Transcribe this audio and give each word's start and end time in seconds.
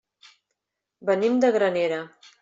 Venim 1.09 1.37
de 1.43 1.51
Granera. 1.57 2.01